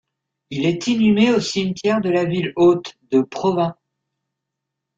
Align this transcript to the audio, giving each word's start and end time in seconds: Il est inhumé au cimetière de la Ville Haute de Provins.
Il 0.49 0.65
est 0.65 0.87
inhumé 0.87 1.31
au 1.31 1.39
cimetière 1.39 2.01
de 2.01 2.09
la 2.09 2.25
Ville 2.25 2.53
Haute 2.55 2.97
de 3.11 3.21
Provins. 3.21 3.75